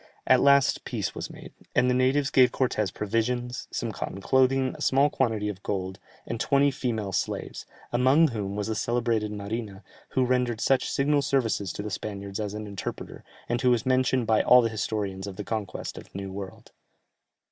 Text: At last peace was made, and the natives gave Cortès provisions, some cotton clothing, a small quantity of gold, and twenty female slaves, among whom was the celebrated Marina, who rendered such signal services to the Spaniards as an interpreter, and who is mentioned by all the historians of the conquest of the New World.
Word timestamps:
At 0.25 0.41
last 0.41 0.83
peace 0.83 1.13
was 1.13 1.29
made, 1.29 1.53
and 1.75 1.87
the 1.87 1.93
natives 1.93 2.31
gave 2.31 2.51
Cortès 2.51 2.91
provisions, 2.91 3.67
some 3.69 3.91
cotton 3.91 4.19
clothing, 4.19 4.73
a 4.75 4.81
small 4.81 5.11
quantity 5.11 5.47
of 5.47 5.61
gold, 5.61 5.99
and 6.25 6.39
twenty 6.39 6.71
female 6.71 7.11
slaves, 7.11 7.67
among 7.93 8.29
whom 8.29 8.55
was 8.55 8.65
the 8.65 8.73
celebrated 8.73 9.31
Marina, 9.31 9.83
who 10.17 10.25
rendered 10.25 10.59
such 10.59 10.89
signal 10.89 11.21
services 11.21 11.71
to 11.73 11.83
the 11.83 11.91
Spaniards 11.91 12.39
as 12.39 12.55
an 12.55 12.65
interpreter, 12.65 13.23
and 13.47 13.61
who 13.61 13.71
is 13.75 13.85
mentioned 13.85 14.25
by 14.25 14.41
all 14.41 14.63
the 14.63 14.69
historians 14.69 15.27
of 15.27 15.35
the 15.35 15.43
conquest 15.43 15.99
of 15.99 16.05
the 16.05 16.17
New 16.17 16.31
World. 16.31 16.71